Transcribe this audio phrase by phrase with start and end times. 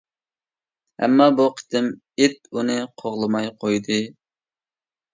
[1.03, 4.03] ئەمما، بۇ قېتىم ئىت ئۇنى قوغلىماي قويدى.